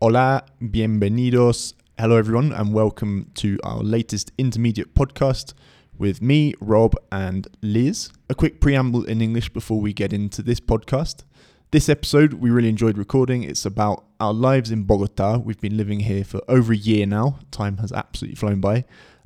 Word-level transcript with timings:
Hola, 0.00 0.44
bienvenidos. 0.62 1.74
Hello, 1.98 2.18
everyone, 2.18 2.52
and 2.52 2.72
welcome 2.72 3.32
to 3.34 3.58
our 3.64 3.82
latest 3.82 4.30
intermediate 4.38 4.94
podcast 4.94 5.54
with 5.98 6.22
me, 6.22 6.54
Rob, 6.60 6.94
and 7.10 7.48
Liz. 7.62 8.10
A 8.30 8.34
quick 8.36 8.60
preamble 8.60 9.02
in 9.02 9.20
English 9.20 9.48
before 9.48 9.80
we 9.80 9.92
get 9.92 10.12
into 10.12 10.40
this 10.40 10.60
podcast. 10.60 11.24
This 11.72 11.88
episode 11.88 12.34
we 12.34 12.48
really 12.48 12.68
enjoyed 12.68 12.96
recording. 12.96 13.42
It's 13.42 13.66
about 13.66 14.04
our 14.20 14.32
lives 14.32 14.70
in 14.70 14.84
Bogota. 14.84 15.36
We've 15.38 15.60
been 15.60 15.76
living 15.76 15.98
here 15.98 16.22
for 16.22 16.42
over 16.46 16.72
a 16.72 16.76
year 16.76 17.04
now. 17.04 17.40
Time 17.50 17.78
has 17.78 17.90
absolutely 17.90 18.36
flown 18.36 18.60
by. 18.60 18.84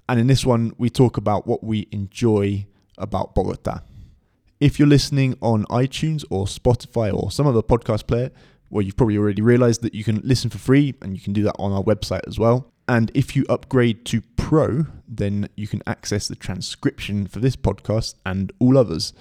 And 0.09 0.19
in 0.19 0.27
this 0.27 0.47
one, 0.47 0.73
we 0.79 0.89
talk 0.89 1.19
about 1.19 1.47
what 1.47 1.63
we 1.63 1.87
enjoy 1.93 2.65
about 2.97 3.35
Bogota. 3.35 3.81
If 4.59 4.79
you're 4.79 4.89
listening 4.89 5.37
on 5.43 5.67
iTunes 5.67 6.25
or 6.31 6.47
Spotify 6.47 7.13
or 7.13 7.31
some 7.31 7.47
other 7.47 7.61
podcast 7.61 8.07
player, 8.07 8.31
well, 8.73 8.81
you've 8.81 8.97
probably 8.97 9.19
already 9.19 9.43
realized 9.43 9.83
that 9.83 9.95
you 9.95 10.03
can 10.03 10.23
listen 10.25 10.49
for 10.49 10.57
free 10.57 10.95
and 11.03 11.15
you 11.15 11.21
can 11.21 11.35
do 11.35 11.43
that 11.43 11.55
on 11.59 11.73
our 11.73 11.83
website 11.83 12.27
as 12.27 12.39
well. 12.39 12.73
And 12.89 13.11
if 13.13 13.37
you 13.37 13.45
upgrade 13.51 14.07
to 14.07 14.23
Pro, 14.37 14.87
then 15.07 15.51
you 15.57 15.69
can 15.69 15.83
access 15.87 16.27
the 16.27 16.35
transcription 16.35 17.27
for 17.27 17.39
this 17.39 17.55
podcast 17.55 18.15
and 18.25 18.51
all 18.59 18.79
others. 18.79 19.13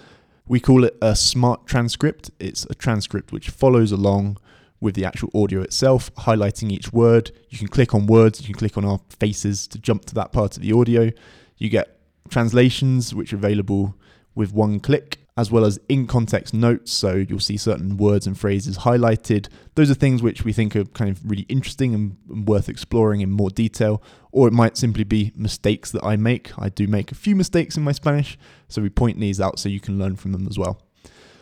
We 0.48 0.62
call 0.62 0.86
it 0.86 0.96
a 1.02 1.18
smart 1.18 1.68
transcript. 1.68 2.32
It's 2.40 2.66
a 2.70 2.76
transcript 2.76 3.34
which 3.34 3.50
follows 3.50 3.91
along 3.91 4.38
with 4.80 4.96
the 4.96 5.04
actual 5.04 5.30
audio 5.36 5.62
itself, 5.62 6.16
highlighting 6.16 6.72
each 6.72 6.94
word. 6.94 7.32
You 7.49 7.58
can 7.58 7.68
click 7.68 7.94
on 7.94 8.08
words, 8.08 8.40
you 8.40 8.46
can 8.46 8.55
click 8.55 8.77
on 8.77 8.86
our 8.86 9.02
faces 9.20 9.68
to 9.68 9.80
jump 9.80 10.05
to 10.05 10.16
that 10.16 10.32
part 10.32 10.55
of 10.55 10.63
the 10.63 10.72
audio. 10.72 11.12
You 11.58 11.68
get 11.68 11.99
translations 12.30 13.13
which 13.13 13.34
are 13.34 13.36
available 13.36 13.96
with 14.34 14.54
one 14.54 14.80
click 14.80 15.21
as 15.41 15.52
well 15.52 15.66
as 15.66 15.80
in 15.90 16.05
context 16.05 16.54
notes. 16.54 16.91
So 16.91 17.16
you'll 17.16 17.40
see 17.40 17.58
certain 17.58 17.98
words 17.98 18.27
and 18.27 18.40
phrases 18.40 18.77
highlighted. 18.77 19.49
Those 19.73 19.90
are 19.90 19.95
things 19.95 20.22
which 20.22 20.45
we 20.45 20.54
think 20.54 20.76
are 20.76 20.86
kind 20.86 21.09
of 21.09 21.20
really 21.27 21.48
interesting 21.49 21.95
and 21.95 22.48
worth 22.48 22.70
exploring 22.70 23.22
in 23.22 23.32
more 23.32 23.49
detail. 23.49 24.04
Or 24.32 24.48
it 24.48 24.54
might 24.54 24.77
simply 24.77 25.04
be 25.04 25.34
mistakes 25.35 25.90
that 25.91 26.04
I 26.04 26.16
make. 26.16 26.51
I 26.60 26.70
do 26.70 26.85
make 26.88 27.12
a 27.12 27.16
few 27.16 27.35
mistakes 27.35 27.76
in 27.76 27.84
my 27.84 27.91
Spanish, 27.91 28.38
so 28.70 28.84
we 28.84 28.90
point 28.90 29.20
these 29.20 29.41
out 29.41 29.57
so 29.57 29.68
you 29.68 29.79
can 29.79 29.98
learn 29.98 30.16
from 30.16 30.32
them 30.32 30.48
as 30.48 30.60
well. 30.60 30.79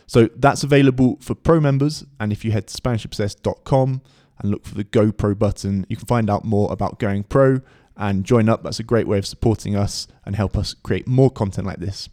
So 0.06 0.30
that's 0.34 0.64
available 0.64 1.18
for 1.20 1.34
pro 1.34 1.60
members. 1.60 2.04
And 2.18 2.32
if 2.32 2.42
you 2.42 2.52
head 2.52 2.68
to 2.68 2.80
SpanishObsessed.com 2.80 4.00
and 4.38 4.50
look 4.50 4.64
for 4.64 4.74
the 4.74 4.84
Go 4.84 5.12
Pro 5.12 5.34
button, 5.34 5.84
you 5.90 5.96
can 5.96 6.06
find 6.06 6.30
out 6.30 6.44
more 6.44 6.72
about 6.72 6.98
going 6.98 7.24
pro 7.24 7.60
and 7.98 8.24
join 8.24 8.48
up. 8.48 8.62
That's 8.62 8.80
a 8.80 8.82
great 8.82 9.06
way 9.06 9.18
of 9.18 9.26
supporting 9.26 9.76
us 9.76 10.08
and 10.24 10.34
help 10.34 10.56
us 10.56 10.72
create 10.72 11.06
more 11.06 11.30
content 11.30 11.66
like 11.66 11.80
this. 11.80 12.08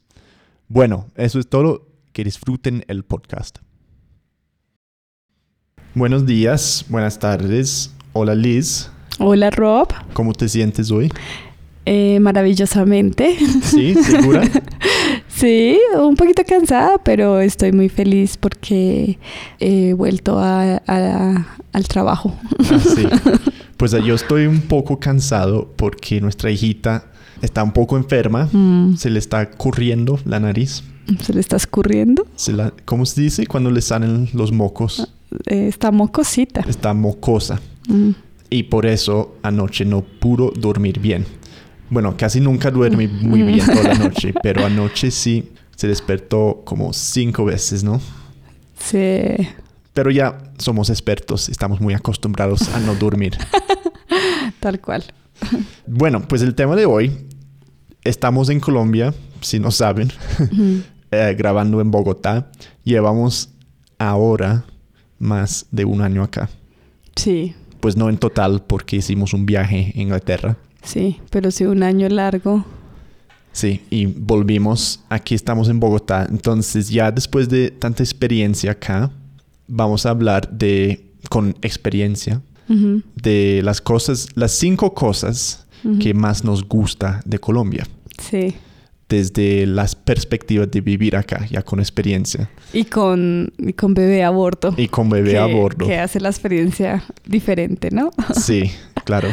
Bueno, 0.70 1.06
eso 1.16 1.40
es 1.40 1.48
todo. 1.48 1.88
Que 2.12 2.26
disfruten 2.26 2.84
el 2.88 3.06
podcast. 3.06 3.60
Buenos 5.94 6.26
días, 6.26 6.86
buenas 6.90 7.20
tardes. 7.20 7.94
Hola 8.12 8.36
Liz. 8.36 8.92
Hola 9.18 9.50
Rob. 9.50 9.88
¿Cómo 10.12 10.34
te 10.34 10.50
sientes 10.50 10.92
hoy? 10.92 11.10
Eh, 11.86 12.20
maravillosamente. 12.20 13.38
Sí, 13.64 13.94
segura. 14.04 14.42
sí, 15.30 15.80
un 15.98 16.18
poquito 16.18 16.44
cansada, 16.44 16.98
pero 16.98 17.40
estoy 17.40 17.72
muy 17.72 17.88
feliz 17.88 18.36
porque 18.36 19.20
he 19.60 19.94
vuelto 19.94 20.38
a, 20.38 20.82
a, 20.86 21.48
al 21.72 21.88
trabajo. 21.88 22.38
Ah, 22.70 22.80
sí. 22.80 23.08
Pues 23.78 23.92
yo 24.04 24.16
estoy 24.16 24.48
un 24.48 24.62
poco 24.62 25.00
cansado 25.00 25.72
porque 25.78 26.20
nuestra 26.20 26.52
hijita 26.52 27.06
está 27.42 27.64
un 27.64 27.72
poco 27.72 27.98
enferma, 27.98 28.50
mm. 28.52 28.98
se 28.98 29.10
le 29.10 29.20
está 29.20 29.50
corriendo 29.50 30.20
la 30.26 30.40
nariz. 30.40 30.84
¿Se 31.22 31.34
le 31.34 31.40
está 31.40 31.56
escurriendo? 31.56 32.28
Se 32.36 32.54
la, 32.54 32.74
¿Cómo 32.86 33.06
se 33.06 33.22
dice 33.22 33.48
cuando 33.48 33.72
le 33.72 33.82
salen 33.82 34.30
los 34.34 34.52
mocos? 34.52 35.00
Ah, 35.00 35.38
eh, 35.46 35.68
está 35.68 35.92
mocosita. 35.92 36.62
Está 36.62 36.94
mocosa. 36.94 37.60
Mm. 37.88 38.12
Y 38.50 38.64
por 38.64 38.86
eso 38.86 39.38
anoche 39.44 39.86
no 39.86 40.02
pudo 40.02 40.52
dormir 40.52 41.00
bien. 41.00 41.26
Bueno, 41.90 42.16
casi 42.18 42.42
nunca 42.42 42.72
duerme 42.72 43.08
muy 43.08 43.44
bien 43.44 43.66
toda 43.66 43.84
la 43.84 43.96
noche, 43.96 44.34
pero 44.44 44.66
anoche 44.66 45.12
sí 45.12 45.52
se 45.76 45.88
despertó 45.88 46.64
como 46.66 46.92
cinco 46.92 47.46
veces, 47.46 47.84
¿no? 47.84 48.02
Sí. 48.78 49.48
Pero 49.94 50.12
ya 50.12 50.38
somos 50.58 50.90
expertos, 50.90 51.50
estamos 51.50 51.80
muy 51.80 51.94
acostumbrados 51.94 52.70
a 52.70 52.80
no 52.80 52.96
dormir. 52.96 53.38
Tal 54.60 54.80
cual. 54.82 55.04
Bueno, 55.86 56.28
pues 56.28 56.42
el 56.42 56.56
tema 56.56 56.76
de 56.76 56.86
hoy, 56.86 57.27
estamos 58.08 58.50
en 58.50 58.60
Colombia, 58.60 59.14
si 59.42 59.60
no 59.60 59.72
saben, 59.72 60.12
eh, 61.12 61.36
grabando 61.38 61.82
en 61.82 61.92
Bogotá. 61.92 62.52
Llevamos 62.84 63.50
ahora 63.98 64.66
más 65.20 65.66
de 65.72 65.86
un 65.86 66.02
año 66.02 66.24
acá. 66.24 66.50
Sí. 67.16 67.54
Pues 67.80 67.96
no 67.96 68.10
en 68.10 68.18
total 68.18 68.64
porque 68.66 68.98
hicimos 68.98 69.34
un 69.34 69.46
viaje 69.46 69.94
a 69.96 70.00
Inglaterra. 70.00 70.58
Sí, 70.84 71.20
pero 71.30 71.52
sí 71.52 71.66
un 71.66 71.84
año 71.84 72.08
largo. 72.10 72.66
Sí, 73.52 73.82
y 73.90 74.06
volvimos. 74.06 75.04
Aquí 75.10 75.36
estamos 75.36 75.70
en 75.70 75.80
Bogotá. 75.80 76.28
Entonces 76.30 76.90
ya 76.90 77.12
después 77.12 77.50
de 77.50 77.72
tanta 77.72 78.04
experiencia 78.04 78.72
acá, 78.72 79.12
vamos 79.68 80.06
a 80.06 80.12
hablar 80.12 80.50
de, 80.50 81.12
con 81.30 81.56
experiencia, 81.62 82.42
de 82.68 83.62
las 83.64 83.80
cosas, 83.80 84.28
las 84.36 84.52
cinco 84.52 84.94
cosas 84.94 85.66
que 86.02 86.14
más 86.14 86.44
nos 86.44 86.68
gusta 86.68 87.22
de 87.26 87.40
Colombia. 87.40 87.88
Sí. 88.18 88.56
Desde 89.10 89.66
las 89.66 89.96
perspectivas 89.96 90.70
de 90.70 90.82
vivir 90.82 91.16
acá, 91.16 91.46
ya 91.50 91.62
con 91.62 91.80
experiencia. 91.80 92.50
Y 92.74 92.84
con, 92.86 93.54
con 93.78 93.94
bebé 93.94 94.24
a 94.24 94.30
bordo. 94.32 94.74
Y 94.76 94.90
con 94.90 95.10
bebé 95.10 95.38
a 95.38 95.46
bordo. 95.46 95.88
Que 95.88 95.98
hace 95.98 96.20
la 96.20 96.30
experiencia 96.30 97.04
diferente, 97.26 97.90
¿no? 97.92 98.12
Sí, 98.36 98.72
claro. 99.06 99.30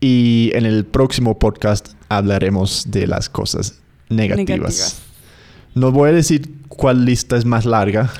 Y 0.00 0.50
en 0.54 0.64
el 0.64 0.86
próximo 0.86 1.38
podcast 1.38 1.90
hablaremos 2.08 2.90
de 2.90 3.06
las 3.06 3.28
cosas 3.28 3.78
negativas. 4.08 4.48
negativas. 4.48 5.02
No 5.74 5.92
voy 5.92 6.08
a 6.10 6.12
decir 6.12 6.50
cuál 6.68 7.04
lista 7.04 7.36
es 7.36 7.44
más 7.44 7.66
larga, 7.66 8.10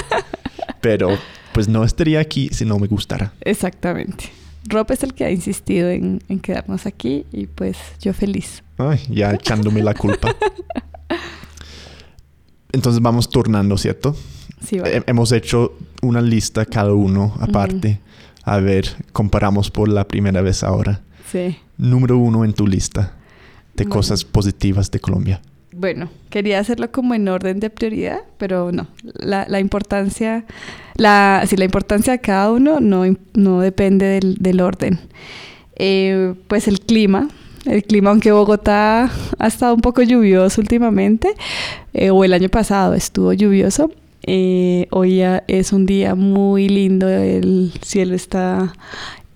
pero 0.80 1.18
pues 1.52 1.68
no 1.68 1.82
estaría 1.82 2.20
aquí 2.20 2.48
si 2.52 2.64
no 2.64 2.78
me 2.78 2.86
gustara. 2.86 3.32
Exactamente. 3.40 4.30
Rob 4.68 4.90
es 4.90 5.02
el 5.02 5.14
que 5.14 5.24
ha 5.24 5.30
insistido 5.30 5.88
en, 5.88 6.20
quedarnos 6.42 6.86
aquí 6.86 7.26
y 7.32 7.46
pues 7.46 7.76
yo 8.00 8.12
feliz. 8.12 8.62
Ay, 8.76 9.00
ya 9.08 9.30
echándome 9.34 9.82
la 9.82 9.94
culpa. 9.94 10.34
Entonces 12.72 13.00
vamos 13.00 13.30
turnando, 13.30 13.78
¿cierto? 13.78 14.14
Sí, 14.64 14.78
vale. 14.78 15.02
Hemos 15.06 15.32
hecho 15.32 15.72
una 16.02 16.20
lista 16.20 16.66
cada 16.66 16.92
uno 16.92 17.34
aparte. 17.40 18.00
A 18.42 18.58
ver, 18.58 18.88
comparamos 19.12 19.70
por 19.70 19.88
la 19.88 20.06
primera 20.06 20.42
vez 20.42 20.62
ahora. 20.62 21.00
Sí. 21.30 21.56
Número 21.76 22.18
uno 22.18 22.44
en 22.44 22.52
tu 22.52 22.66
lista 22.66 23.14
de 23.74 23.86
cosas 23.86 24.24
positivas 24.24 24.90
de 24.90 25.00
Colombia. 25.00 25.40
Bueno, 25.78 26.08
quería 26.28 26.58
hacerlo 26.58 26.90
como 26.90 27.14
en 27.14 27.28
orden 27.28 27.60
de 27.60 27.70
prioridad, 27.70 28.22
pero 28.36 28.72
no. 28.72 28.88
La, 29.20 29.60
importancia, 29.60 30.44
la, 30.96 31.44
sí, 31.46 31.56
la 31.56 31.64
importancia 31.64 32.14
de 32.14 32.18
cada 32.18 32.50
uno 32.50 32.80
no, 32.80 33.60
depende 33.60 34.18
del, 34.20 34.60
orden. 34.60 34.98
Eh, 35.76 36.34
pues 36.48 36.66
el 36.66 36.80
clima, 36.80 37.28
el 37.64 37.84
clima, 37.84 38.10
aunque 38.10 38.32
Bogotá 38.32 39.08
ha 39.38 39.46
estado 39.46 39.72
un 39.72 39.80
poco 39.80 40.02
lluvioso 40.02 40.60
últimamente, 40.60 41.34
eh, 41.94 42.10
o 42.10 42.24
el 42.24 42.32
año 42.32 42.48
pasado 42.48 42.94
estuvo 42.94 43.32
lluvioso, 43.32 43.92
eh, 44.24 44.88
hoy 44.90 45.22
es 45.46 45.72
un 45.72 45.86
día 45.86 46.16
muy 46.16 46.68
lindo, 46.68 47.08
el 47.08 47.72
cielo 47.82 48.16
está 48.16 48.72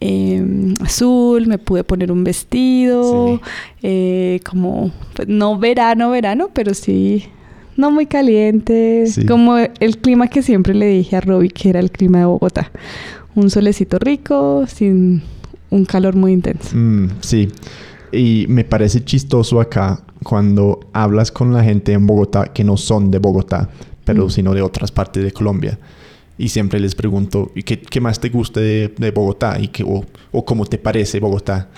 Em, 0.04 0.74
azul, 0.80 1.46
me 1.46 1.58
pude 1.58 1.84
poner 1.84 2.10
un 2.10 2.24
vestido, 2.24 3.40
eh, 3.84 4.40
como, 4.44 4.90
pues, 5.14 5.28
no 5.28 5.56
verano, 5.56 6.10
verano, 6.10 6.50
pero 6.52 6.74
sí, 6.74 7.26
no 7.76 7.92
muy 7.92 8.06
caliente, 8.06 9.04
como 9.28 9.58
el 9.58 9.98
clima 9.98 10.26
que 10.26 10.42
siempre 10.42 10.74
le 10.74 10.86
dije 10.86 11.14
a 11.14 11.20
Robbie 11.20 11.50
que 11.50 11.68
era 11.68 11.78
el 11.78 11.92
clima 11.92 12.18
de 12.18 12.24
Bogotá. 12.24 12.72
Un 13.36 13.48
solecito 13.48 14.00
rico, 14.00 14.64
sin 14.66 15.22
un 15.70 15.84
calor 15.84 16.16
muy 16.16 16.32
intenso. 16.32 16.76
Mm, 16.76 17.10
sí, 17.20 17.48
y 18.10 18.46
me 18.48 18.64
parece 18.64 19.04
chistoso 19.04 19.60
acá 19.60 20.00
cuando 20.24 20.80
hablas 20.92 21.30
con 21.30 21.52
la 21.52 21.62
gente 21.62 21.92
en 21.92 22.08
Bogotá 22.08 22.46
que 22.52 22.64
no 22.64 22.76
son 22.76 23.12
de 23.12 23.20
Bogotá, 23.20 23.68
pero 24.04 24.26
mm. 24.26 24.30
sino 24.30 24.52
de 24.52 24.62
otras 24.62 24.90
partes 24.90 25.22
de 25.22 25.30
Colombia 25.30 25.78
y 26.42 26.48
siempre 26.48 26.80
les 26.80 26.96
pregunto, 26.96 27.52
¿y 27.54 27.62
qué, 27.62 27.80
qué 27.80 28.00
más 28.00 28.18
te 28.18 28.28
gusta 28.28 28.58
de, 28.58 28.92
de 28.98 29.12
Bogotá? 29.12 29.60
Y 29.60 29.68
que, 29.68 29.84
o, 29.84 30.04
o, 30.32 30.44
cómo 30.44 30.66
te 30.66 30.76
parece 30.76 31.20
Bogotá. 31.20 31.70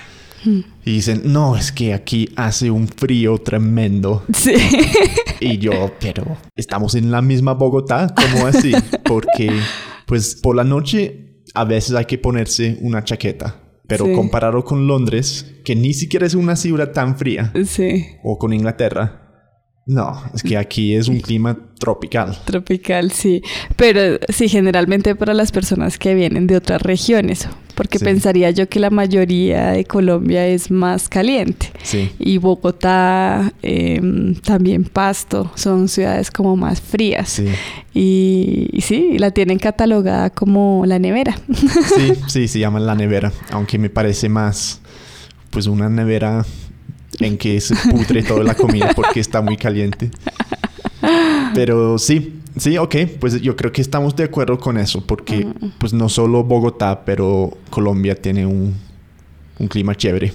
Hmm. 0.43 0.61
Y 0.87 0.93
dicen, 0.93 1.21
no, 1.27 1.55
es 1.55 1.71
que 1.71 1.93
aquí 1.93 2.31
hace 2.35 2.71
un 2.71 2.89
frío 2.89 3.37
tremendo. 3.37 4.25
Sí. 4.33 4.55
Y 5.39 5.59
yo, 5.59 5.93
pero 6.01 6.39
estamos 6.57 6.95
en 6.95 7.11
la 7.11 7.21
misma 7.21 7.53
Bogotá, 7.53 8.07
¿cómo 8.17 8.47
así? 8.47 8.73
Porque, 9.05 9.51
pues, 10.07 10.37
por 10.37 10.57
la 10.57 10.65
noche 10.65 11.43
a 11.53 11.65
veces 11.65 11.95
hay 11.95 12.07
que 12.07 12.17
ponerse 12.17 12.79
una 12.81 13.05
chaqueta. 13.05 13.61
Pero 13.87 14.11
comparado 14.15 14.65
con 14.65 14.87
Londres, 14.87 15.57
que 15.63 15.77
ni 15.77 15.93
siquiera 15.93 16.25
es 16.25 16.33
una 16.33 16.57
ciudad 16.57 16.93
tan 16.93 17.19
fría. 17.19 17.53
Sí. 17.67 18.07
O 18.23 18.39
con 18.39 18.55
Inglaterra, 18.55 19.24
No, 19.87 20.23
es 20.35 20.43
que 20.43 20.57
aquí 20.57 20.95
es 20.95 21.09
un 21.09 21.21
clima 21.21 21.59
tropical. 21.79 22.39
Tropical, 22.47 23.11
sí. 23.11 23.43
Pero 23.77 24.19
sí, 24.31 24.49
generalmente 24.49 25.15
para 25.15 25.35
las 25.35 25.53
personas 25.53 25.99
que 25.99 26.15
vienen 26.15 26.47
de 26.47 26.57
otras 26.57 26.81
regiones, 26.81 27.47
porque 27.75 27.99
Sí. 27.99 28.05
pensaría 28.07 28.51
yo 28.51 28.67
que 28.67 28.81
la 28.81 28.89
mayoría 28.89 29.73
de 29.73 29.85
Colombia 29.85 30.47
es 30.47 30.71
más 30.71 31.11
caliente. 31.11 31.71
Sí. 31.83 32.11
Y 32.19 32.39
Bogotá, 32.39 33.53
em, 33.61 34.35
también 34.37 34.85
Pasto, 34.85 35.51
son 35.55 35.89
ciudades 35.89 36.31
como 36.31 36.57
más 36.57 36.81
frías. 36.81 37.29
Sí. 37.29 37.47
Y, 37.93 38.71
y 38.73 38.81
sí, 38.81 39.19
la 39.19 39.33
tienen 39.33 39.59
catalogada 39.59 40.31
como 40.31 40.85
la 40.87 40.99
nevera. 40.99 41.37
Sí, 41.95 42.13
sí, 42.29 42.49
se 42.49 42.59
llama 42.59 42.81
la 42.81 42.95
nevera, 42.95 43.33
aunque 43.51 43.77
me 43.79 43.91
parece 43.91 44.31
más 44.31 44.81
pues 45.51 45.67
una 45.67 45.91
nevera 45.91 46.45
en 47.21 47.39
que 47.39 47.61
se 47.61 47.75
pudre 47.91 48.23
toda 48.23 48.45
la 48.45 48.55
comida 48.55 48.91
porque 48.95 49.21
está 49.21 49.41
muy 49.41 49.57
caliente. 49.57 50.11
Pero 51.55 51.99
sí, 51.99 52.41
sí, 52.57 52.79
ok, 52.79 52.97
pues 53.21 53.41
yo 53.41 53.57
creo 53.57 53.73
que 53.73 53.81
estamos 53.81 54.17
de 54.17 54.25
acuerdo 54.25 54.59
con 54.59 54.79
eso 54.79 55.05
porque 55.05 55.47
pues 55.79 55.93
no 55.93 56.09
solo 56.09 56.43
Bogotá, 56.45 57.05
pero 57.05 57.57
Colombia 57.71 58.15
tiene 58.15 58.47
un, 58.47 58.75
un 59.59 59.69
clima 59.69 59.95
chévere, 59.95 60.33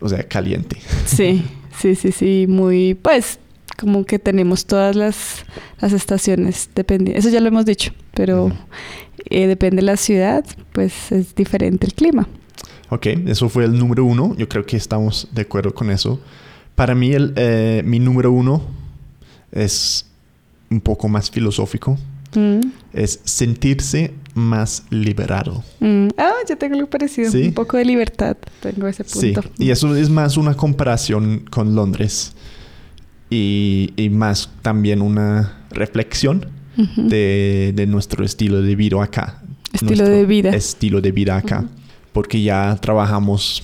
o 0.00 0.08
sea, 0.08 0.26
caliente. 0.26 0.78
Sí, 1.06 1.44
sí, 1.80 1.94
sí, 1.94 2.12
sí, 2.12 2.46
muy, 2.48 2.94
pues, 2.94 3.38
como 3.78 4.04
que 4.04 4.18
tenemos 4.18 4.66
todas 4.66 4.94
las, 4.94 5.44
las 5.80 5.92
estaciones, 5.92 6.70
depende, 6.74 7.16
eso 7.16 7.28
ya 7.28 7.40
lo 7.40 7.48
hemos 7.48 7.64
dicho, 7.64 7.92
pero 8.14 8.52
eh, 9.30 9.46
depende 9.46 9.76
de 9.76 9.82
la 9.82 9.96
ciudad, 9.96 10.44
pues 10.72 11.12
es 11.12 11.34
diferente 11.34 11.86
el 11.86 11.94
clima. 11.94 12.28
Ok, 12.90 13.06
eso 13.26 13.48
fue 13.48 13.64
el 13.64 13.78
número 13.78 14.04
uno. 14.04 14.34
Yo 14.36 14.48
creo 14.48 14.64
que 14.66 14.76
estamos 14.76 15.28
de 15.32 15.42
acuerdo 15.42 15.74
con 15.74 15.90
eso. 15.90 16.20
Para 16.74 16.94
mí, 16.94 17.12
el, 17.12 17.32
eh, 17.36 17.82
mi 17.84 17.98
número 17.98 18.30
uno 18.32 18.62
es 19.52 20.06
un 20.70 20.80
poco 20.80 21.08
más 21.08 21.30
filosófico. 21.30 21.96
Mm, 22.34 22.60
Es 22.92 23.20
sentirse 23.24 24.12
más 24.34 24.84
liberado. 24.90 25.62
mm. 25.80 26.08
Ah, 26.18 26.32
yo 26.48 26.58
tengo 26.58 26.74
algo 26.74 26.90
parecido, 26.90 27.30
¿Sí? 27.30 27.44
un 27.44 27.54
poco 27.54 27.76
de 27.76 27.84
libertad, 27.84 28.36
tengo 28.60 28.88
ese 28.88 29.04
Sí, 29.04 29.32
punto. 29.32 29.48
y 29.58 29.70
eso 29.70 29.94
es 29.94 30.10
más 30.10 30.36
una 30.36 30.54
comparación 30.54 31.44
con 31.50 31.74
Londres. 31.76 32.32
Y, 33.30 33.92
y 33.96 34.10
más 34.10 34.50
también 34.62 35.00
una 35.02 35.64
reflexión 35.70 36.46
Ujú. 36.76 37.08
de, 37.08 37.72
de 37.74 37.86
nuestro 37.86 38.24
estilo 38.24 38.60
de 38.62 38.74
vida 38.76 39.02
acá. 39.02 39.42
Estilo 39.72 39.90
Nuestro 39.96 40.08
de 40.08 40.26
vida. 40.26 40.50
Estilo 40.50 41.00
de 41.00 41.12
vida 41.12 41.36
acá. 41.36 41.60
Ujú. 41.60 41.68
Porque 42.14 42.40
ya 42.42 42.78
trabajamos 42.80 43.62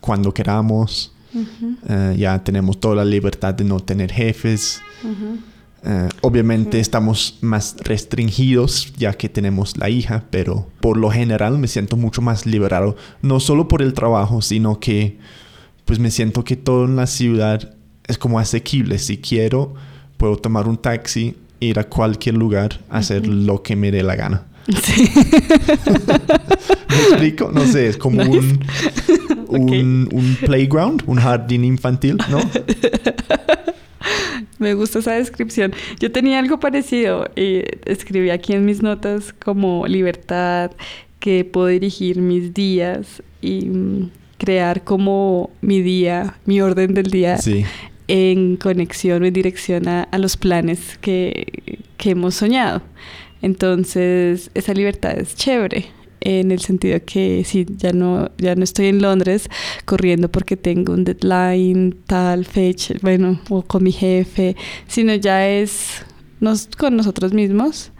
cuando 0.00 0.34
queramos. 0.34 1.10
Ujú, 1.32 1.76
Eh, 1.88 2.16
ya 2.18 2.44
tenemos 2.44 2.78
toda 2.78 2.96
la 2.96 3.04
libertad 3.06 3.54
de 3.54 3.64
no 3.64 3.80
tener 3.80 4.12
jefes. 4.12 4.82
ujú. 5.02 5.38
Eh, 5.86 6.08
obviamente 6.22 6.78
Sí. 6.78 6.80
estamos 6.80 7.38
más 7.42 7.76
restringidos 7.84 8.92
ya 8.96 9.12
que 9.12 9.28
tenemos 9.28 9.76
la 9.76 9.88
hija, 9.90 10.24
pero 10.30 10.66
por 10.80 10.96
lo 10.96 11.10
general 11.10 11.58
me 11.58 11.68
siento 11.68 11.96
mucho 11.96 12.22
más 12.22 12.46
liberado. 12.46 12.96
No 13.20 13.38
solo 13.40 13.68
por 13.68 13.82
el 13.82 13.92
trabajo, 13.94 14.40
sino 14.42 14.78
que 14.80 15.18
pues 15.84 15.98
me 15.98 16.10
siento 16.10 16.42
que 16.44 16.56
todo 16.56 16.84
en 16.86 16.96
la 16.96 17.06
ciudad 17.06 17.74
es 18.06 18.16
como 18.16 18.38
asequible. 18.38 18.98
Si 18.98 19.18
quiero, 19.18 19.74
puedo 20.16 20.36
tomar 20.36 20.68
un 20.68 20.78
taxi, 20.78 21.36
ir 21.60 21.78
a 21.78 21.84
cualquier 21.84 22.36
lugar, 22.36 22.80
hacer 22.88 23.26
lo 23.26 23.62
que 23.62 23.76
me 23.76 23.90
dé 23.90 24.02
la 24.02 24.16
gana. 24.16 24.44
Sí. 24.82 25.10
No 27.52 27.64
sé, 27.66 27.88
es 27.88 27.96
como 27.96 28.22
Nice. 28.24 28.58
un, 29.48 29.48
un, 29.70 30.08
un 30.12 30.36
playground, 30.40 31.02
un 31.06 31.18
jardín 31.18 31.64
infantil, 31.64 32.18
¿no? 32.30 32.38
Me 34.58 34.74
gusta 34.74 35.00
esa 35.00 35.12
descripción. 35.12 35.72
Yo 36.00 36.12
tenía 36.12 36.38
algo 36.38 36.60
parecido 36.60 37.28
y 37.36 37.62
escribí 37.86 38.30
aquí 38.30 38.52
en 38.52 38.64
mis 38.64 38.82
notas 38.82 39.32
como 39.32 39.86
libertad, 39.86 40.70
que 41.18 41.44
puedo 41.44 41.68
dirigir 41.68 42.18
mis 42.18 42.54
días 42.54 43.22
y 43.40 43.66
mm, 43.66 44.10
crear 44.38 44.84
como 44.84 45.50
mi 45.60 45.82
día, 45.82 46.36
mi 46.46 46.60
orden 46.60 46.94
del 46.94 47.10
día 47.10 47.38
Sí, 47.38 47.64
en 48.08 48.56
conexión 48.56 49.22
o 49.22 49.26
en 49.26 49.32
dirección 49.32 49.88
a, 49.88 50.04
a 50.04 50.18
los 50.18 50.36
planes 50.36 50.98
que, 51.00 51.78
que 51.96 52.10
hemos 52.10 52.34
soñado. 52.34 52.82
Entonces, 53.42 54.50
esa 54.54 54.72
libertad 54.72 55.18
es 55.18 55.34
chévere 55.34 55.86
en 56.24 56.50
el 56.50 56.60
sentido 56.60 56.98
que 57.04 57.44
sí, 57.44 57.66
ya 57.76 57.92
no, 57.92 58.30
ya 58.38 58.54
no 58.56 58.64
estoy 58.64 58.86
en 58.86 59.00
Londres 59.00 59.48
corriendo 59.84 60.30
porque 60.30 60.56
tengo 60.56 60.92
un 60.92 61.04
deadline, 61.04 61.94
tal 62.06 62.44
fecha, 62.46 62.94
bueno, 63.02 63.40
o 63.50 63.62
con 63.62 63.84
mi 63.84 63.92
jefe, 63.92 64.56
sino 64.88 65.14
ya 65.14 65.48
es 65.48 66.02
nos, 66.40 66.68
con 66.76 66.96
nosotros 66.96 67.32
mismos 67.32 67.92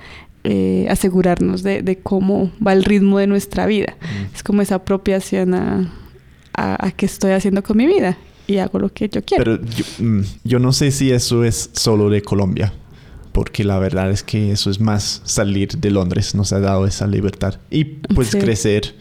eh, 0.43 0.87
asegurarnos 0.91 1.62
de, 1.62 1.82
de 1.82 1.99
cómo 1.99 2.50
va 2.67 2.73
el 2.73 2.85
ritmo 2.85 3.19
de 3.19 3.26
nuestra 3.26 3.67
vida. 3.67 3.97
Mm. 4.00 4.35
Es 4.35 4.43
como 4.43 4.62
esa 4.62 4.76
apropiación 4.76 5.55
a, 5.55 5.93
a, 6.53 6.87
a 6.87 6.91
qué 6.91 7.06
estoy 7.06 7.32
haciendo 7.32 7.62
con 7.62 7.76
mi 7.76 7.87
vida 7.87 8.17
y 8.47 8.59
hago 8.59 8.79
lo 8.79 8.93
que 8.93 9.09
yo 9.09 9.23
quiero. 9.23 9.44
Pero 9.44 9.65
yo, 9.65 9.85
mm, 9.99 10.21
yo 10.44 10.59
no 10.59 10.73
sé 10.73 10.91
si 10.91 11.11
eso 11.11 11.44
es 11.44 11.71
solo 11.73 12.11
de 12.11 12.23
Colombia, 12.23 12.73
porque 13.35 13.65
la 13.65 13.79
verdad 13.81 14.11
es 14.13 14.23
que 14.23 14.53
eso 14.53 14.71
es 14.71 14.81
más 14.81 15.21
salir 15.25 15.69
de 15.77 15.91
Londres, 15.91 16.35
nos 16.37 16.53
ha 16.53 16.61
dado 16.61 16.87
esa 16.87 17.07
libertad 17.09 17.57
y 17.69 17.85
pues 17.85 18.29
Sí. 18.29 18.39
crecer 18.39 18.95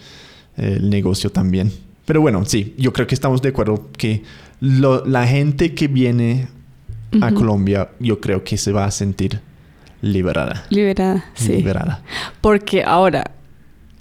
eh, 0.58 0.78
el 0.78 0.90
negocio 0.90 1.30
también. 1.30 1.72
Pero 2.06 2.20
bueno, 2.20 2.44
sí, 2.46 2.74
yo 2.78 2.92
creo 2.94 3.06
que 3.08 3.16
estamos 3.16 3.42
de 3.44 3.50
acuerdo 3.50 3.90
que 3.98 4.24
lo- 4.60 5.06
la 5.06 5.26
gente 5.28 5.74
que 5.76 5.88
viene 5.88 6.48
a. 7.22 7.32
Colombia, 7.32 7.90
yo 8.00 8.20
creo 8.20 8.44
que 8.44 8.58
se 8.58 8.72
va 8.72 8.86
a 8.86 8.92
sentir 8.92 9.40
liberada. 10.02 10.66
Liberada, 10.70 11.26
sí. 11.36 11.54
Liberada. 11.58 12.02
Porque 12.42 12.84
ahora 12.84 13.32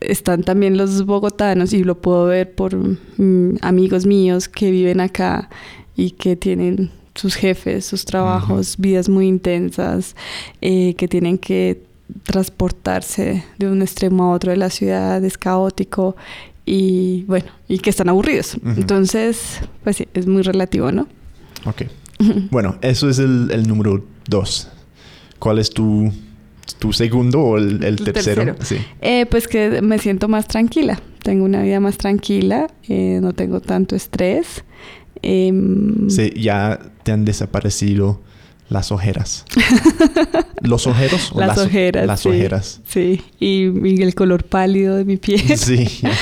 están 0.00 0.42
también 0.44 0.76
los 0.78 1.04
bogotanos 1.04 1.72
y 1.74 1.84
lo 1.84 2.00
puedo 2.00 2.24
ver 2.26 2.54
por 2.54 2.74
mm, 2.74 3.58
amigos 3.60 4.06
míos 4.06 4.48
que 4.48 4.70
viven 4.70 5.00
acá 5.00 5.48
y 5.94 6.12
que 6.12 6.36
tienen 6.36 6.90
sus 7.14 7.34
jefes, 7.34 7.84
sus 7.86 8.04
trabajos, 8.04 8.76
vidas 8.78 9.08
muy 9.08 9.26
intensas, 9.28 10.16
eh, 10.60 10.94
que 10.94 11.08
tienen 11.08 11.38
que 11.38 11.82
transportarse 12.24 13.44
de 13.58 13.68
un 13.68 13.82
extremo 13.82 14.24
a 14.24 14.30
otro 14.32 14.50
de 14.50 14.56
la 14.56 14.70
ciudad, 14.70 15.24
es 15.24 15.38
caótico 15.38 16.16
y 16.64 17.24
bueno, 17.24 17.46
y 17.68 17.78
que 17.78 17.90
están 17.90 18.08
aburridos. 18.08 18.56
Entonces, 18.64 19.60
pues 19.82 19.96
sí, 19.96 20.08
es 20.14 20.26
muy 20.26 20.42
relativo, 20.42 20.92
¿no? 20.92 21.08
Ok. 21.64 21.82
Bueno, 22.50 22.76
eso 22.82 23.08
es 23.08 23.18
el, 23.18 23.50
el 23.50 23.66
número 23.66 24.04
dos. 24.28 24.68
¿Cuál 25.38 25.58
es 25.58 25.70
tu, 25.70 26.12
tu 26.78 26.92
segundo 26.92 27.40
o 27.40 27.58
el, 27.58 27.82
el 27.82 27.96
tercero? 27.96 28.44
tercero. 28.44 28.56
Sí. 28.64 28.76
Eh, 29.00 29.26
pues 29.26 29.48
que 29.48 29.82
me 29.82 29.98
siento 29.98 30.28
más 30.28 30.46
tranquila. 30.46 31.00
Tengo 31.22 31.44
una 31.44 31.62
vida 31.62 31.80
más 31.80 31.98
tranquila, 31.98 32.68
eh, 32.88 33.18
no 33.20 33.32
tengo 33.32 33.60
tanto 33.60 33.96
estrés. 33.96 34.64
Em, 35.22 36.08
Sí, 36.10 36.32
ya 36.36 36.78
te 37.02 37.12
han 37.12 37.24
desaparecido 37.24 38.20
las 38.68 38.90
ojeras. 38.92 39.44
¿Los 40.62 40.86
ojeros? 40.86 41.30
o 41.34 41.40
Las 41.40 41.58
ojeras. 41.58 42.06
Las 42.06 42.20
sí. 42.20 42.28
ojeras. 42.28 42.80
Sí, 42.86 43.22
y, 43.38 43.66
y 43.88 44.02
el 44.02 44.14
color 44.14 44.44
pálido 44.44 44.96
de 44.96 45.04
mi 45.04 45.16
piel. 45.16 45.42
Sí, 45.56 45.86
ya, 46.02 46.12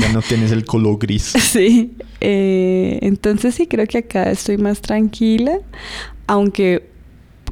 ya 0.00 0.12
no 0.12 0.20
tienes 0.22 0.50
el 0.52 0.64
color 0.64 0.98
gris. 0.98 1.32
Sí, 1.40 1.92
eh, 2.20 2.98
entonces 3.02 3.54
sí 3.54 3.66
creo 3.66 3.86
que 3.86 3.98
acá 3.98 4.30
estoy 4.30 4.58
más 4.58 4.80
tranquila, 4.80 5.58
aunque 6.26 6.90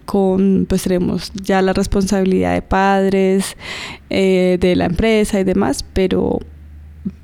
con 0.05 0.67
pues 0.69 0.83
tenemos 0.83 1.33
ya 1.43 1.63
la 1.63 1.73
responsabilidad 1.73 2.53
de 2.55 2.63
padres, 2.63 3.57
eh, 4.11 4.59
de 4.61 4.77
la 4.77 4.87
empresa 4.87 5.41
y 5.41 5.45
demás, 5.45 5.85
pero 5.95 6.41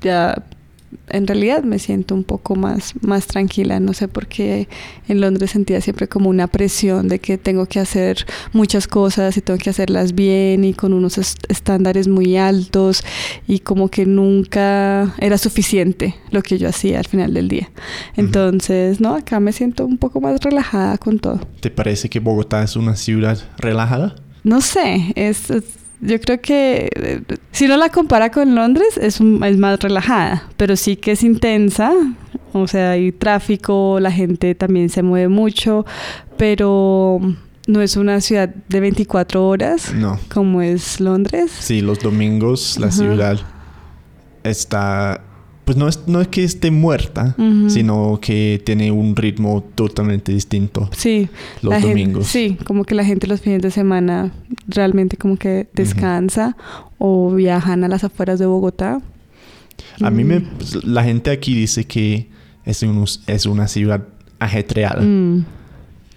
ya 0.01 0.43
en 1.09 1.27
realidad 1.27 1.63
me 1.63 1.79
siento 1.79 2.15
un 2.15 2.23
poco 2.23 2.55
más, 2.55 2.93
más 3.01 3.27
tranquila. 3.27 3.79
No 3.79 3.93
sé 3.93 4.07
por 4.07 4.27
qué 4.27 4.67
en 5.07 5.21
Londres 5.21 5.51
sentía 5.51 5.79
siempre 5.81 6.07
como 6.07 6.29
una 6.29 6.47
presión 6.47 7.07
de 7.07 7.19
que 7.19 7.37
tengo 7.37 7.65
que 7.65 7.79
hacer 7.79 8.25
muchas 8.53 8.87
cosas 8.87 9.35
y 9.37 9.41
tengo 9.41 9.57
que 9.59 9.69
hacerlas 9.69 10.13
bien 10.13 10.63
y 10.63 10.73
con 10.73 10.93
unos 10.93 11.17
est- 11.17 11.43
estándares 11.49 12.07
muy 12.07 12.37
altos 12.37 13.03
y 13.47 13.59
como 13.59 13.89
que 13.89 14.05
nunca 14.05 15.13
era 15.19 15.37
suficiente 15.37 16.15
lo 16.31 16.41
que 16.41 16.57
yo 16.57 16.67
hacía 16.69 16.99
al 16.99 17.05
final 17.07 17.33
del 17.33 17.47
día. 17.47 17.69
Entonces, 18.15 18.99
no, 19.01 19.15
acá 19.15 19.39
me 19.39 19.51
siento 19.53 19.85
un 19.85 19.97
poco 19.97 20.21
más 20.21 20.39
relajada 20.41 20.97
con 20.97 21.19
todo. 21.19 21.39
¿Te 21.59 21.69
parece 21.71 22.09
que 22.09 22.19
Bogotá 22.19 22.63
es 22.63 22.75
una 22.75 22.95
ciudad 22.95 23.37
relajada? 23.57 24.15
No 24.43 24.61
sé, 24.61 25.11
es, 25.15 25.49
es- 25.51 25.63
yo 26.01 26.19
creo 26.19 26.41
que 26.41 26.89
eh, 26.95 27.21
si 27.51 27.67
no 27.67 27.77
la 27.77 27.89
compara 27.89 28.31
con 28.31 28.55
Londres 28.55 28.97
es, 28.99 29.19
un- 29.19 29.43
es 29.43 29.57
más 29.57 29.79
relajada, 29.79 30.43
pero 30.57 30.75
sí 30.75 30.95
que 30.95 31.11
es 31.11 31.23
intensa, 31.23 31.91
o 32.53 32.67
sea, 32.67 32.91
hay 32.91 33.11
tráfico, 33.11 33.99
la 33.99 34.11
gente 34.11 34.55
también 34.55 34.89
se 34.89 35.03
mueve 35.03 35.27
mucho, 35.29 35.85
pero 36.37 37.19
no 37.67 37.81
es 37.81 37.95
una 37.97 38.19
ciudad 38.21 38.49
de 38.49 38.79
24 38.79 39.47
horas 39.47 39.93
No. 39.93 40.19
como 40.33 40.61
es 40.61 40.99
Londres. 40.99 41.51
Sí, 41.59 41.81
los 41.81 41.99
domingos 41.99 42.77
la 42.79 42.87
Ajá. 42.87 42.95
ciudad 42.95 43.39
está 44.43 45.21
pues 45.65 45.77
no 45.77 45.87
es, 45.87 45.99
no 46.07 46.21
es 46.21 46.27
que 46.27 46.43
esté 46.43 46.71
muerta, 46.71 47.35
Ujú. 47.37 47.69
sino 47.69 48.19
que 48.21 48.61
tiene 48.65 48.91
un 48.91 49.15
ritmo 49.15 49.63
totalmente 49.75 50.31
distinto 50.33 50.89
Sí, 50.95 51.29
los 51.61 51.71
la 51.73 51.79
domingos. 51.79 52.27
sí, 52.27 52.57
como 52.65 52.83
que 52.83 52.95
la 52.95 53.05
gente 53.05 53.27
los 53.27 53.41
fines 53.41 53.61
de 53.61 53.71
semana 53.71 54.31
realmente 54.67 55.17
como 55.17 55.37
que 55.37 55.67
descansa 55.73 56.57
o 56.97 57.31
viajan 57.33 57.83
a 57.83 57.87
las 57.87 58.03
afueras 58.03 58.39
de 58.39 58.45
Bogotá. 58.47 59.01
A 60.01 60.09
mí 60.09 60.23
me, 60.23 60.39
Mm. 60.39 60.45
pues, 60.57 60.83
la 60.83 61.03
gente 61.03 61.31
aquí 61.31 61.53
dice 61.55 61.85
que 61.85 62.27
es, 62.65 62.81
un- 62.83 63.05
es 63.27 63.45
una 63.45 63.67
ciudad 63.67 64.03
ajetreada. 64.39 65.01
Mm. 65.01 65.45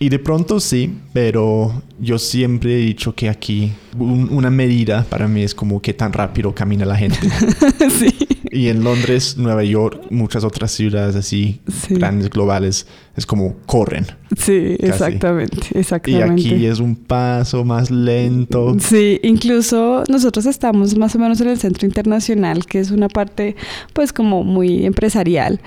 Y 0.00 0.08
de 0.08 0.18
pronto 0.18 0.58
sí, 0.60 0.98
pero 1.12 1.82
yo 2.00 2.18
siempre 2.18 2.74
he 2.74 2.78
dicho 2.84 3.14
que 3.14 3.28
aquí 3.28 3.72
un- 3.98 4.28
una 4.32 4.50
medida 4.50 5.04
para 5.08 5.28
mí 5.28 5.42
es 5.42 5.54
como 5.54 5.80
qué 5.80 5.94
tan 5.94 6.12
rápido 6.12 6.54
camina 6.54 6.84
la 6.84 6.96
gente. 6.96 7.18
sí. 7.98 8.12
Y 8.54 8.68
en 8.68 8.84
Londres, 8.84 9.36
Nueva 9.36 9.64
York, 9.64 10.00
muchas 10.10 10.44
otras 10.44 10.70
ciudades 10.72 11.16
así 11.16 11.60
Sí. 11.68 11.94
grandes, 11.94 12.30
globales, 12.30 12.86
es 13.16 13.26
como 13.26 13.56
corren. 13.66 14.06
Sí, 14.36 14.76
Casi. 14.80 14.90
exactamente, 14.90 15.58
Y 15.74 15.78
exactamente. 15.78 16.32
aquí 16.48 16.66
es 16.66 16.80
un 16.80 16.96
paso 16.96 17.64
más 17.64 17.90
lento. 17.90 18.76
Sí, 18.80 19.20
incluso 19.22 20.02
nosotros 20.08 20.46
estamos 20.46 20.96
más 20.96 21.14
o 21.14 21.18
menos 21.18 21.40
en 21.40 21.48
el 21.48 21.58
centro 21.58 21.86
internacional, 21.86 22.64
que 22.66 22.80
es 22.80 22.90
una 22.90 23.08
parte 23.08 23.54
pues 23.92 24.12
como 24.12 24.42
muy 24.44 24.86
empresarial. 24.86 25.60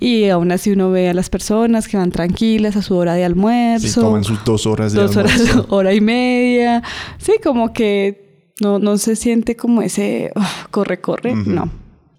Y 0.00 0.26
aún 0.28 0.52
así 0.52 0.70
uno 0.70 0.90
ve 0.90 1.08
a 1.08 1.14
las 1.14 1.28
personas 1.30 1.88
que 1.88 1.96
van 1.96 2.10
tranquilas 2.10 2.76
a 2.76 2.82
su 2.82 2.94
hora 2.96 3.14
de 3.14 3.20
Sí, 3.20 3.24
almuerzo. 3.24 4.00
toman 4.00 4.24
sus 4.24 4.42
dos 4.44 4.66
horas 4.66 4.92
de 4.92 5.00
dos 5.02 5.16
horas, 5.16 5.32
almuerzo. 5.32 5.66
hora 5.74 5.92
y 5.94 6.00
media. 6.00 6.82
Sí, 7.18 7.32
como 7.42 7.72
que 7.72 8.22
no, 8.60 8.78
no 8.78 8.96
se 8.98 9.16
siente 9.16 9.56
como 9.56 9.82
ese 9.82 10.30
"Uf, 10.36 10.66
corre, 10.70 11.00
corre. 11.00 11.34
No. 11.34 11.70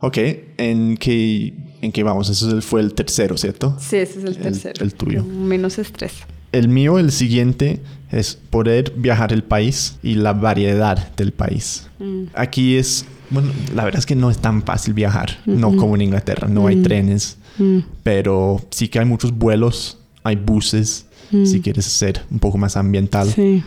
Ok, 0.06 0.18
¿en 0.58 0.98
qué, 0.98 1.54
¿en 1.82 1.92
qué 1.92 2.04
vamos? 2.04 2.30
Ese 2.30 2.62
fue 2.62 2.82
el 2.82 2.94
tercero, 2.94 3.38
¿cierto? 3.38 3.76
Sí, 3.80 3.96
ese 3.98 4.20
es 4.20 4.26
el 4.26 4.36
El- 4.36 4.38
tercero. 4.38 4.84
el 4.86 4.94
tuyo. 4.94 5.24
Menos 5.24 5.80
estrés. 5.80 6.14
El 6.52 6.68
mío, 6.68 7.00
el 7.00 7.12
siguiente, 7.12 7.82
es 8.12 8.36
poder 8.50 8.94
viajar 8.96 9.34
el 9.34 9.44
país 9.44 9.98
y 10.04 10.14
la 10.16 10.34
variedad 10.34 11.12
del 11.16 11.32
país. 11.34 11.88
Mm. 12.00 12.26
Aquí 12.36 12.76
es, 12.78 13.06
bueno, 13.32 13.50
la 13.76 13.84
verdad 13.84 14.00
es 14.00 14.06
que 14.06 14.16
no 14.16 14.30
es 14.30 14.38
tan 14.38 14.62
fácil 14.64 14.94
viajar, 14.94 15.40
no 15.48 15.70
Ujú. 15.70 15.78
como 15.78 15.96
en 15.96 16.04
Inglaterra, 16.04 16.48
no 16.48 16.68
hay 16.68 16.76
Mm. 16.78 16.84
trenes, 16.84 17.38
Mm. 17.58 17.80
pero 18.04 18.62
sí 18.70 18.88
que 18.88 19.00
hay 19.00 19.06
muchos 19.06 19.32
vuelos, 19.34 19.98
hay 20.24 20.36
buses, 20.36 21.08
Mm. 21.32 21.46
si 21.46 21.62
quieres 21.62 21.86
ser 21.86 22.22
un 22.30 22.38
poco 22.40 22.58
más 22.60 22.78
ambiental. 22.78 23.28
Sí. 23.34 23.64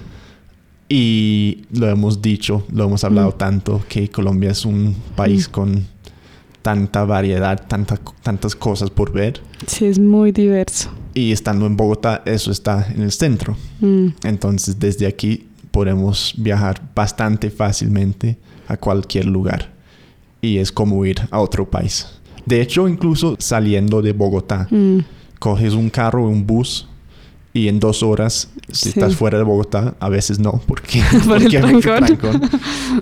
Y 0.88 1.64
lo 1.72 1.90
hemos 1.90 2.22
dicho, 2.22 2.64
lo 2.72 2.84
hemos 2.84 3.04
hablado 3.04 3.30
Mm. 3.32 3.38
tanto, 3.38 3.82
que 3.88 4.08
Colombia 4.08 4.52
es 4.52 4.64
un 4.64 4.94
país 5.16 5.48
Mm. 5.48 5.52
con 5.52 5.86
tanta 6.68 7.04
variedad, 7.06 7.66
tanta- 7.66 7.98
tantas 8.22 8.54
cosas 8.54 8.90
por 8.90 9.10
ver. 9.10 9.40
Sí, 9.66 9.86
es 9.86 9.98
muy 9.98 10.32
diverso. 10.32 10.90
Y 11.14 11.32
estando 11.32 11.64
en 11.66 11.78
Bogotá, 11.78 12.20
eso 12.26 12.50
está 12.52 12.86
en 12.94 13.00
el 13.00 13.10
centro. 13.12 13.56
Mm. 13.80 14.08
Entonces 14.24 14.78
desde 14.78 15.06
aquí 15.06 15.46
podemos 15.70 16.34
viajar 16.36 16.82
bastante 16.94 17.48
fácilmente 17.50 18.36
a 18.66 18.76
cualquier 18.76 19.24
lugar. 19.24 19.70
Y 20.42 20.58
es 20.58 20.70
como 20.70 21.06
ir 21.06 21.16
a 21.30 21.40
otro 21.40 21.64
país. 21.70 22.06
De 22.44 22.60
hecho, 22.60 22.86
incluso 22.86 23.34
saliendo 23.38 24.02
de 24.02 24.12
Bogotá, 24.12 24.68
Mm. 24.70 24.98
coges 25.38 25.72
un 25.72 25.88
carro 25.88 26.26
o 26.26 26.28
un 26.28 26.46
bus 26.46 26.86
y 27.54 27.68
en 27.68 27.80
dos 27.80 28.02
horas, 28.02 28.50
si 28.70 28.90
Sí. 28.90 28.98
estás 28.98 29.16
fuera 29.16 29.38
de 29.38 29.44
Bogotá, 29.44 29.94
a 30.00 30.08
veces 30.08 30.38
no, 30.38 30.60
porque, 30.66 31.00
Por 31.26 31.40
porque 31.42 31.58
hay 31.58 31.72
mucho 31.74 31.94
trancón. 31.96 32.42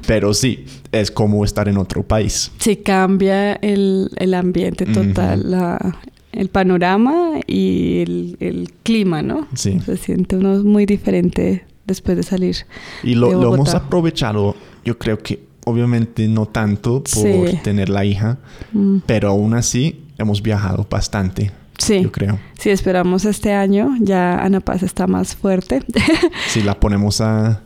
Pero 0.07 0.33
sí, 0.35 0.65
es 0.93 1.11
como 1.11 1.45
estar 1.45 1.69
en 1.69 1.77
otro 1.79 2.03
país. 2.03 2.51
Sí, 2.59 2.77
cambia 2.77 3.55
el, 3.55 4.11
el 4.17 4.35
ambiente 4.35 4.87
total, 4.87 5.41
Ujú. 5.41 5.49
la- 5.51 5.97
el 6.33 6.49
panorama 6.51 7.41
y 7.47 8.01
el, 8.03 8.37
el 8.41 8.71
clima, 8.83 9.23
¿no? 9.23 9.47
Sí. 9.55 9.81
Se 9.81 9.97
siente 9.97 10.37
uno 10.37 10.63
muy 10.63 10.85
diferente 10.85 11.65
después 11.87 12.17
de 12.19 12.23
salir. 12.25 12.57
Y 13.03 13.15
lo, 13.15 13.29
de 13.31 13.37
lo 13.37 13.55
hemos 13.55 13.75
aprovechado, 13.75 14.55
yo 14.85 14.99
creo 14.99 15.19
que 15.19 15.43
obviamente 15.65 16.29
no 16.29 16.45
tanto 16.47 17.03
por 17.03 17.49
Sí. 17.51 17.59
tener 17.65 17.89
la 17.89 18.05
hija, 18.05 18.39
Mm. 18.73 18.99
pero 19.07 19.31
aún 19.31 19.55
así 19.55 20.03
hemos 20.19 20.43
viajado 20.43 20.87
bastante, 20.91 21.53
Sí, 21.79 22.03
yo 22.03 22.11
creo. 22.13 22.39
sí, 22.59 22.71
esperamos 22.71 23.25
este 23.25 23.53
año. 23.53 23.95
Ya 24.01 24.43
Ana 24.43 24.61
Paz 24.61 24.83
está 24.83 25.07
más 25.07 25.35
fuerte. 25.37 25.83
Si 26.49 26.63
la 26.63 26.79
ponemos 26.79 27.21
a, 27.21 27.63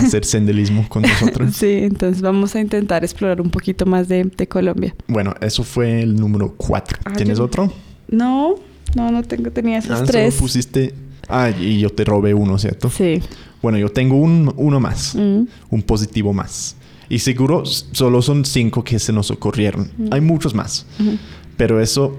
hacer 0.00 0.24
senderismo 0.24 0.86
con 0.88 1.02
nosotros. 1.02 1.54
sí, 1.56 1.70
entonces 1.82 2.20
vamos 2.22 2.54
a 2.54 2.60
intentar 2.60 3.04
explorar 3.04 3.40
un 3.40 3.50
poquito 3.50 3.86
más 3.86 4.08
de, 4.08 4.24
de 4.24 4.46
Colombia. 4.48 4.94
Bueno, 5.06 5.34
eso 5.40 5.64
fue 5.64 6.02
el 6.02 6.16
número 6.16 6.54
cuatro. 6.56 6.98
Ah, 7.04 7.12
¿Tienes 7.14 7.38
yo- 7.38 7.44
otro? 7.44 7.72
No, 8.10 8.54
no, 8.94 9.10
no 9.10 9.22
tengo, 9.22 9.50
tenía 9.50 9.78
esos 9.78 9.92
Ah, 9.92 9.96
solo 9.98 10.08
tres. 10.08 10.34
pusiste... 10.34 10.94
Ah, 11.30 11.50
y 11.50 11.78
yo 11.80 11.90
te 11.90 12.04
robé 12.04 12.32
uno, 12.32 12.58
¿cierto? 12.58 12.88
Sí. 12.90 13.20
Bueno, 13.60 13.76
yo 13.76 13.90
tengo 13.90 14.16
un, 14.16 14.50
uno 14.56 14.80
más. 14.80 15.14
Mm. 15.14 15.42
un 15.70 15.82
positivo 15.82 16.32
más. 16.32 16.74
Y 17.10 17.18
seguro 17.18 17.64
solo 17.66 18.22
son 18.22 18.44
cinco 18.46 18.82
que 18.84 18.98
se 18.98 19.12
nos 19.12 19.30
ocurrieron. 19.30 19.90
Mm. 19.98 20.08
Hay 20.12 20.20
muchos 20.22 20.54
más. 20.54 20.86
Ujú. 20.98 21.18
Pero 21.58 21.80
eso 21.82 22.16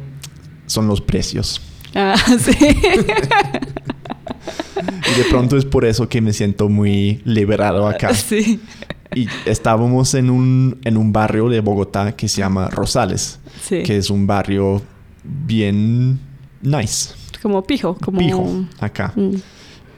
son 0.70 0.88
los 0.88 1.02
precios. 1.02 1.60
Ah, 1.96 2.16
sí. 2.40 2.52
Y 5.12 5.18
de 5.18 5.24
pronto 5.30 5.58
es 5.58 5.66
por 5.66 5.86
eso 5.86 6.08
que 6.08 6.22
me 6.22 6.32
siento 6.34 6.70
muy 6.70 7.22
liberado 7.26 7.88
acá. 7.88 8.14
sí. 8.14 8.60
Y 9.16 9.28
estábamos 9.46 10.14
en 10.14 10.30
un, 10.30 10.78
en 10.84 10.96
un 10.96 11.12
barrio 11.12 11.50
de 11.50 11.62
Bogotá 11.62 12.16
que 12.16 12.28
se 12.28 12.42
llama 12.42 12.70
Rosales, 12.70 13.40
Sí. 13.62 13.82
que 13.84 13.98
es 13.98 14.10
un 14.12 14.28
barrio 14.28 14.82
bien 15.24 16.20
nice, 16.62 17.10
Como 17.42 17.64
pijo, 17.64 17.96
como... 17.96 18.20
pijo, 18.20 18.66
acá. 18.80 19.12
Mm. 19.16 19.32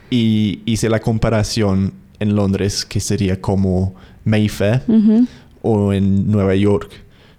Y 0.10 0.62
hice 0.66 0.90
la 0.90 1.00
comparación 1.00 1.94
en 2.20 2.36
Londres, 2.36 2.86
que 2.86 3.00
sería 3.02 3.40
como 3.42 3.96
Mayfair, 4.24 4.82
o 5.62 5.92
en 5.94 6.32
Nueva 6.32 6.56
York, 6.56 6.90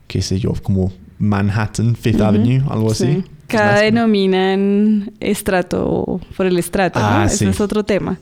qué 0.07 0.21
sé 0.21 0.39
yo, 0.39 0.53
como 0.62 0.93
Manhattan, 1.23 1.95
Fifth. 1.95 2.21
Avenue, 2.21 2.62
algo 2.69 2.93
Sí. 2.95 3.05
así. 3.05 3.25
Cada 3.47 3.81
denominan 3.83 5.12
estrato 5.21 6.21
por 6.37 6.47
el 6.47 6.59
estrato, 6.59 6.99
¿no? 6.99 7.07
Ah, 7.07 7.25
Ese 7.26 7.37
sí. 7.38 7.45
es 7.47 7.61
otro 7.61 7.85
tema. 7.85 8.19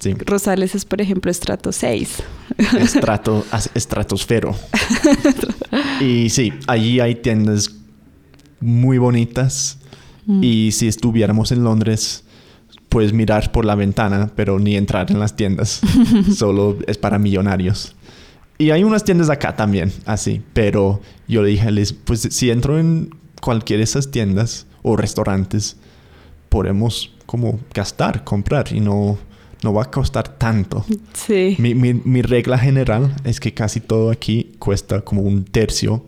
Sí, 0.00 0.14
Rosales 0.26 0.74
es, 0.74 0.84
por 0.84 1.00
ejemplo, 1.00 1.30
estrato 1.30 1.70
6. 1.70 2.22
estrato, 2.80 3.44
estratosfero. 3.74 4.54
y 6.00 6.28
sí, 6.30 6.52
allí 6.66 6.98
hay 7.00 7.14
tiendas 7.16 7.70
muy 8.60 8.98
bonitas. 8.98 9.78
Mm. 10.26 10.42
Y 10.42 10.72
si 10.72 10.88
estuviéramos 10.88 11.52
en 11.52 11.62
Londres, 11.62 12.24
puedes 12.88 13.12
mirar 13.12 13.52
por 13.52 13.64
la 13.64 13.74
ventana, 13.76 14.30
pero 14.34 14.58
ni 14.58 14.76
entrar 14.76 15.10
en 15.10 15.20
las 15.20 15.36
tiendas. 15.36 15.80
Solo 16.36 16.78
es 16.86 16.98
para 16.98 17.18
millonarios. 17.18 17.94
Y 18.58 18.70
hay 18.70 18.84
unas 18.84 19.04
tiendas 19.04 19.30
acá 19.30 19.56
también, 19.56 19.92
así. 20.06 20.40
Pero 20.52 21.00
yo 21.26 21.42
le 21.42 21.48
dije 21.50 21.68
a 21.68 21.70
Liz, 21.70 21.92
pues 21.92 22.20
si 22.30 22.50
entro 22.50 22.78
en 22.78 23.10
cualquiera 23.40 23.78
de 23.78 23.84
esas 23.84 24.10
tiendas 24.10 24.66
o 24.82 24.96
restaurantes, 24.96 25.76
podemos 26.48 27.12
como 27.26 27.58
gastar, 27.72 28.22
comprar 28.24 28.72
y 28.72 28.80
no, 28.80 29.18
no 29.62 29.72
va 29.72 29.84
a 29.84 29.90
costar 29.90 30.28
tanto. 30.38 30.84
Sí. 31.14 31.56
Mi, 31.58 31.74
mi- 31.74 31.94
mi 31.94 32.22
regla 32.22 32.58
general 32.58 33.14
es 33.24 33.40
que 33.40 33.52
casi 33.54 33.80
todo 33.80 34.10
aquí 34.10 34.52
cuesta 34.58 35.00
como 35.00 35.22
un 35.22 35.44
tercio 35.44 36.04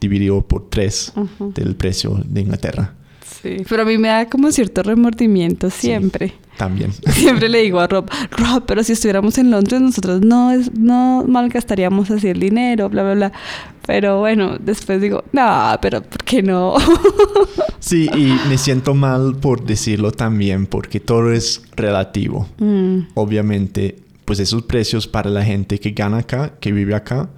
dividido 0.00 0.42
por 0.42 0.68
tres 0.68 1.12
del 1.54 1.74
precio 1.76 2.20
de 2.26 2.40
Inglaterra. 2.42 2.94
Sí. 3.42 3.58
Pero 3.68 3.82
a 3.82 3.84
mí 3.86 3.96
me 3.96 4.08
da 4.08 4.28
como 4.28 4.50
cierto 4.52 4.82
remordimiento 4.82 5.70
siempre. 5.70 6.34
También. 6.56 6.92
Siempre 7.12 7.48
le 7.48 7.62
digo 7.62 7.80
a 7.80 7.86
Rob, 7.86 8.08
Rob, 8.30 8.64
pero 8.66 8.82
si 8.82 8.92
estuviéramos 8.92 9.36
en 9.38 9.50
Londres, 9.50 9.80
nosotros 9.80 10.22
no, 10.22 10.52
es, 10.52 10.72
no 10.74 11.24
malgastaríamos 11.28 12.10
así 12.10 12.28
el 12.28 12.40
dinero, 12.40 12.88
bla, 12.88 13.02
bla, 13.02 13.14
bla. 13.14 13.32
Pero 13.86 14.18
bueno, 14.20 14.56
después 14.58 15.00
digo, 15.00 15.22
no, 15.32 15.78
pero 15.82 16.02
¿por 16.02 16.24
qué 16.24 16.42
no? 16.42 16.74
Sí, 17.78 18.08
y 18.16 18.36
me 18.48 18.58
siento 18.58 18.94
mal 18.94 19.36
por 19.36 19.64
decirlo 19.64 20.10
también, 20.10 20.66
porque 20.66 20.98
todo 20.98 21.30
es 21.32 21.62
relativo. 21.76 22.48
Mm, 22.58 22.98
Obviamente, 23.14 23.96
pues 24.24 24.40
esos 24.40 24.62
precios 24.62 25.06
para 25.06 25.30
la 25.30 25.44
gente 25.44 25.78
que 25.78 25.90
gana 25.92 26.18
acá, 26.18 26.54
que 26.58 26.72
vive 26.72 26.96
acá, 26.96 27.28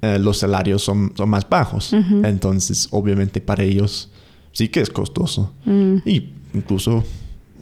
eh, 0.00 0.18
los 0.18 0.38
salarios 0.38 0.82
son, 0.82 1.12
son 1.14 1.28
más 1.28 1.46
bajos. 1.48 1.92
Entonces, 1.92 2.88
obviamente 2.90 3.40
para 3.42 3.64
ellos 3.64 4.10
sí 4.52 4.68
que 4.68 4.80
es 4.80 4.88
costoso. 4.88 5.52
mm, 5.66 5.96
Y 6.06 6.30
incluso, 6.54 7.04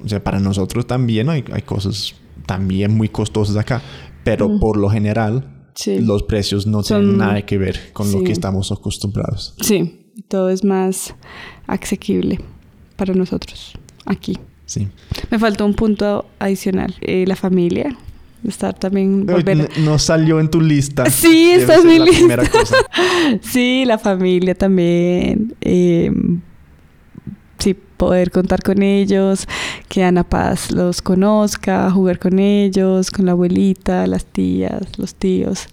o 0.05 0.09
sea, 0.09 0.23
para 0.23 0.39
nosotros 0.41 0.87
también 0.87 1.29
hay, 1.31 1.45
hay 1.53 1.63
cosas 1.63 2.15
también 2.47 2.95
muy 2.97 3.09
costosas 3.09 3.57
acá. 3.57 3.81
Pero 4.25 4.49
Mm. 4.49 4.61
por 4.61 4.77
lo 4.77 4.89
general, 4.91 5.67
sí. 5.75 5.99
los 6.01 6.23
precios 6.23 6.67
no 6.67 6.83
Son- 6.83 7.01
tienen 7.03 7.19
nada 7.19 7.43
que 7.43 7.59
ver 7.59 7.93
con 7.93 8.11
lo 8.13 8.23
que 8.25 8.33
estamos 8.33 8.71
acostumbrados. 8.73 9.55
Sí, 9.61 10.07
todo 10.29 10.49
es 10.51 10.65
más 10.65 11.15
asequible 11.67 12.39
para 12.97 13.15
nosotros 13.15 13.73
aquí. 14.07 14.39
Sí. 14.67 14.89
Me 15.31 15.39
faltó 15.39 15.67
un 15.67 15.75
punto 15.75 16.27
adicional, 16.39 16.95
eh, 17.01 17.25
la 17.27 17.37
familia. 17.37 17.97
estar 18.47 18.79
también 18.79 19.25
No, 19.25 19.33
volver. 19.33 19.57
no- 19.57 19.69
no 19.93 19.99
salió 19.99 20.39
en 20.39 20.51
tu 20.51 20.61
lista. 20.61 21.07
Sí, 21.09 21.51
esta 21.53 21.77
es 21.77 21.85
mi 21.87 21.99
lista. 21.99 22.47
cosa. 22.51 22.77
Sí, 23.41 23.85
la 23.87 23.97
familia 23.97 24.55
también. 24.55 25.55
eh, 25.63 26.13
sí, 27.59 27.75
poder 27.97 28.31
contar 28.31 28.63
con 28.63 28.83
ellos, 28.83 29.47
que 29.89 30.03
Ana 30.05 30.25
Paz 30.25 30.71
los 30.71 31.01
conozca, 31.03 31.91
jugar 31.91 32.19
con 32.19 32.39
ellos, 32.39 33.11
con 33.11 33.27
la 33.27 33.33
abuelita, 33.33 34.07
las 34.07 34.25
tías, 34.25 34.83
los 34.99 35.15
tíos. 35.15 35.69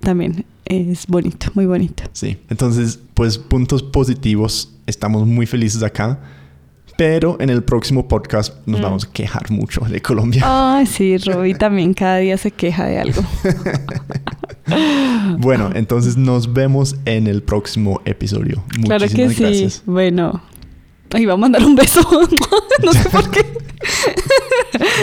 También 0.00 0.44
es 0.64 1.06
bonito, 1.06 1.46
muy 1.54 1.66
bonito. 1.66 2.04
Sí, 2.12 2.38
entonces, 2.48 2.98
pues 3.14 3.38
puntos 3.38 3.82
positivos. 3.82 4.70
Estamos 4.86 5.26
muy 5.26 5.46
felices 5.46 5.82
acá. 5.82 6.18
Pero 6.98 7.38
en 7.40 7.48
el 7.48 7.64
próximo 7.64 8.06
podcast 8.06 8.54
nos 8.66 8.80
Mm. 8.80 8.82
vamos 8.82 9.04
a 9.06 9.12
quejar 9.12 9.50
mucho 9.50 9.80
de 9.80 10.02
Colombia. 10.02 10.42
Ay, 10.44 10.84
sí, 10.86 11.16
Roby 11.24 11.54
también 11.54 11.94
cada 11.94 12.18
día 12.18 12.36
se 12.36 12.50
queja 12.50 12.84
de 12.84 12.98
algo. 12.98 13.22
Bueno, 15.38 15.70
entonces 15.74 16.16
nos 16.16 16.52
vemos 16.52 16.96
en 17.04 17.26
el 17.26 17.42
próximo 17.42 18.00
episodio. 18.04 18.62
claro 18.84 19.06
que 19.06 19.26
Muchísimas 19.26 19.34
sí. 19.34 19.42
gracias. 19.42 19.82
Bueno, 19.86 20.40
ahí 21.12 21.26
va 21.26 21.34
a 21.34 21.36
mandar 21.36 21.64
un 21.64 21.74
beso. 21.74 22.00
no 22.82 22.92
sé 22.92 23.08
por 23.10 23.30
qué. 23.30 23.44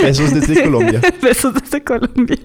Besos 0.02 0.34
desde 0.34 0.64
Colombia. 0.64 1.02
Besos 1.22 1.54
desde 1.54 1.84
Colombia. 1.84 2.38